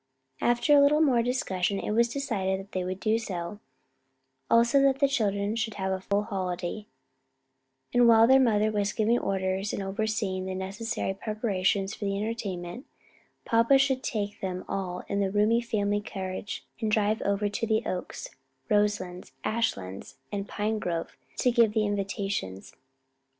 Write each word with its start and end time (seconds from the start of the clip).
After 0.41 0.75
a 0.75 0.81
little 0.81 1.01
more 1.01 1.21
discussion 1.21 1.79
it 1.79 1.91
was 1.91 2.09
decided 2.09 2.71
they 2.71 2.83
would 2.83 2.99
do 2.99 3.19
so; 3.19 3.59
also 4.49 4.81
that 4.81 4.97
the 4.97 5.07
children 5.07 5.55
should 5.55 5.75
have 5.75 5.91
a 5.91 6.01
full 6.01 6.23
holiday, 6.23 6.87
and 7.93 8.07
while 8.07 8.25
their 8.25 8.39
mother 8.39 8.71
was 8.71 8.93
giving 8.93 9.19
orders 9.19 9.73
and 9.73 9.83
overseeing 9.83 10.45
the 10.47 10.55
necessary 10.55 11.13
preparations 11.13 11.93
for 11.93 12.05
the 12.05 12.17
entertainment, 12.17 12.87
papa 13.45 13.77
should 13.77 14.01
take 14.01 14.41
them 14.41 14.65
all 14.67 15.03
in 15.07 15.19
the 15.19 15.29
roomy 15.29 15.61
family 15.61 16.01
carriage 16.01 16.65
and 16.79 16.89
drive 16.89 17.21
over 17.21 17.47
to 17.49 17.67
the 17.67 17.83
Oaks, 17.85 18.31
Roselands, 18.69 19.33
Ashlands 19.43 20.15
and 20.31 20.49
Pinegrove 20.49 21.09
to 21.37 21.51
give 21.51 21.73
the 21.73 21.85
invitations. 21.85 22.73